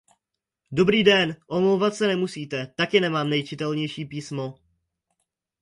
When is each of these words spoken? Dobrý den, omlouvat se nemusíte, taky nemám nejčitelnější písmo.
Dobrý 0.71 1.03
den, 1.03 1.35
omlouvat 1.47 1.95
se 1.95 2.07
nemusíte, 2.07 2.67
taky 2.75 2.99
nemám 2.99 3.29
nejčitelnější 3.29 4.05
písmo. 4.05 4.57